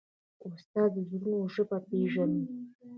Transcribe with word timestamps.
استاد 0.49 0.89
د 0.95 0.97
زړونو 1.09 1.37
ژبه 1.53 1.77
پېژني. 1.87 2.43